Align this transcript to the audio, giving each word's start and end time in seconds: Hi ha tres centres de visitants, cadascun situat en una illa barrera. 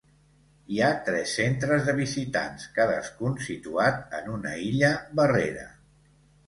Hi 0.75 0.79
ha 0.85 0.87
tres 1.09 1.33
centres 1.39 1.85
de 1.89 1.95
visitants, 1.99 2.65
cadascun 2.79 3.39
situat 3.51 4.19
en 4.23 4.35
una 4.39 4.59
illa 4.73 4.93
barrera. 5.23 5.71